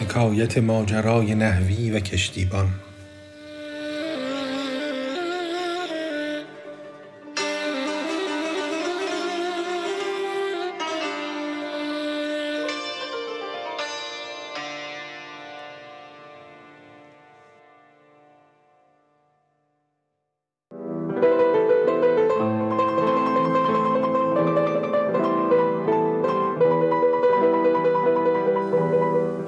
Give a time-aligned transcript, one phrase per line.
[0.00, 2.68] حکایت ماجرای نحوی و کشتیبان.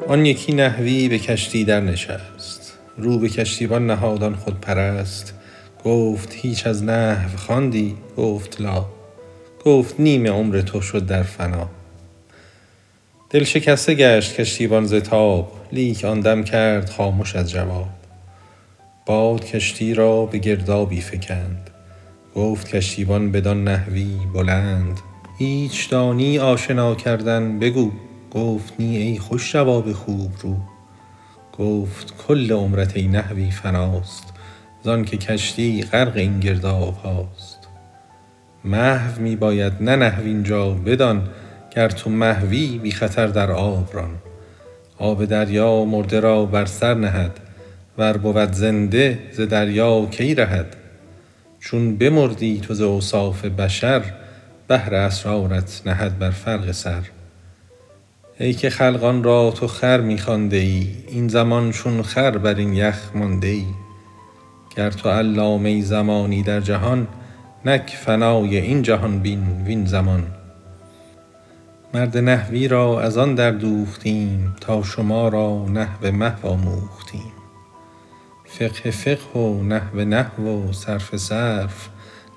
[0.09, 5.34] آن یکی نحوی به کشتی در نشست رو به کشتیبان نهاد آن خودپرست.
[5.84, 8.84] گفت هیچ از نحو خواندی؟ گفت لا.
[9.65, 11.70] گفت نیم عمر تو شد در فنا.
[13.30, 15.52] دل شکسته گشت کشتیبان ز تاب.
[15.73, 17.89] لیک آن دم کرد خامش از جواب.
[19.06, 21.70] باد کشتی را به گردابی فکند.
[22.34, 25.00] گفت کشتیبان بدان نحوی بلند.
[25.39, 27.92] هیچ دانی آشنا کردن بگو.
[28.34, 30.56] گفت نی ای خوش جواب خوبرو
[31.58, 34.25] گفت کل عمرت ای نحوی فناست
[34.83, 37.58] زانک کشتی غرق این گرداب هاست.
[38.64, 41.28] محو می باید نه نحو اینجا بدان
[41.77, 44.14] گر تو محوی بی خطر در آب ران.
[44.98, 47.41] آب دریا مرده را بر سر نهد
[47.98, 50.77] ور بود زنده ز دریا کی رهد؟
[51.60, 54.03] چون بمردی تو ز اوصاف بشر
[54.69, 57.03] بحر اسرارت نهد بر فرق سر.
[58.41, 62.72] ای که خلقان را تو خر می خوانده ای این زمان چون خر بر این
[62.72, 63.64] یخ مانده ای
[64.77, 67.08] گر تو علامه زمانی در جهان
[67.64, 70.27] نک فنای این جهان بین وین زمان.
[71.94, 77.33] مرد نحوی را از آن دردوختیم تا شما را نحو محو آموختیم.
[78.44, 81.88] فقه فقه و نحو نحو و صرف صرف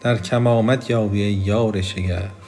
[0.02, 2.45] در کمامت یابی ای یار شگرف.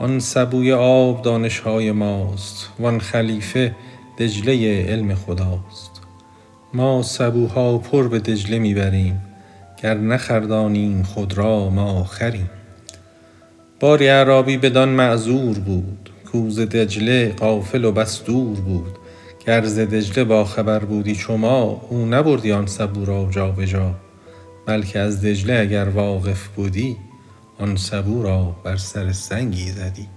[0.00, 3.74] آن سبوی آب دانش های ماست وان خلیفه
[4.18, 5.90] دجله علم خداست.
[6.74, 9.22] ما سبوها پر به دجله می بریم
[9.82, 12.50] گر نخردانیم خود را ما خریم.
[13.80, 18.98] باری اعرابی بدان معذور بود کو ز دجله غافل و بس دور بود.
[19.46, 23.94] گر ز دجله باخبر بودی چو ما او نبردی آن سبو را جابجا
[24.66, 26.96] بلک از دجله اگر واقف بودی
[27.60, 30.08] آن سبو را بر سر سنگی زدی.